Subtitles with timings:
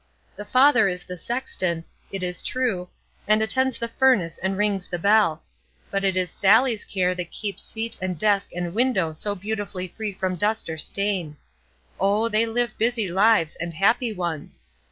[0.35, 2.89] The father is the sexton, it is true,
[3.27, 5.43] and attends the furnace and rings the bell;
[5.91, 10.13] but it is Sallie's care that keeps seat and desk and window so beautifully free
[10.13, 11.37] from dust or stain.
[11.99, 14.63] Oh, they live busy lives, and happy ones.